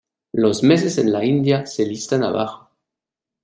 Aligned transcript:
Los 0.33 0.63
meses 0.63 0.97
en 0.97 1.11
la 1.11 1.23
India 1.23 1.67
se 1.67 1.85
listan 1.85 2.23
abajo. 2.23 2.71